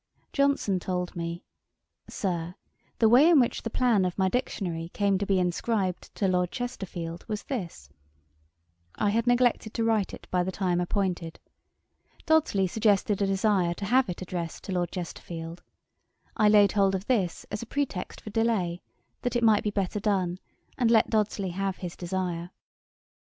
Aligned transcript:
Johnson 0.33 0.79
told 0.79 1.15
me, 1.15 1.43
'Sir, 2.09 2.55
the 2.97 3.07
way 3.07 3.29
in 3.29 3.39
which 3.39 3.61
the 3.61 3.69
Plan 3.69 4.03
of 4.03 4.17
my 4.17 4.29
Dictionary 4.29 4.89
came 4.95 5.19
to 5.19 5.27
be 5.27 5.37
inscribed 5.37 6.15
to 6.15 6.27
Lord 6.27 6.49
Chesterfield, 6.49 7.23
was 7.27 7.43
this: 7.43 7.87
I 8.95 9.11
had 9.11 9.27
neglected 9.27 9.75
to 9.75 9.83
write 9.83 10.11
it 10.11 10.25
by 10.31 10.41
the 10.41 10.51
time 10.51 10.81
appointed. 10.81 11.39
Dodsley 12.25 12.65
suggested 12.65 13.21
a 13.21 13.27
desire 13.27 13.75
to 13.75 13.85
have 13.85 14.09
it 14.09 14.23
addressed 14.23 14.63
to 14.63 14.71
Lord 14.71 14.89
Chesterfield. 14.91 15.61
I 16.35 16.49
laid 16.49 16.71
hold 16.71 16.95
of 16.95 17.05
this 17.05 17.45
as 17.51 17.61
a 17.61 17.67
pretext 17.67 18.21
for 18.21 18.31
delay, 18.31 18.81
that 19.21 19.35
it 19.35 19.43
might 19.43 19.61
be 19.61 19.69
better 19.69 19.99
done, 19.99 20.39
and 20.79 20.89
let 20.89 21.11
Dodsley 21.11 21.51
have 21.51 21.77
his 21.77 21.95
desire. 21.95 22.49